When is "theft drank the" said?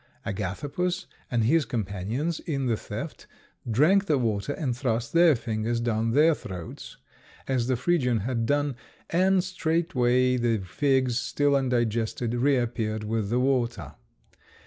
2.75-4.17